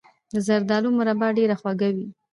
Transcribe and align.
د 0.33 0.35
زردالو 0.47 0.89
مربا 0.97 1.27
ډیره 1.37 1.55
خوږه 1.61 1.89
وي. 1.95 2.07